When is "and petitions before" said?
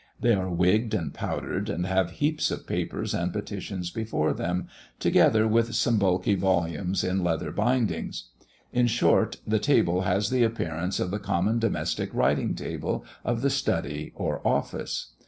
3.13-4.33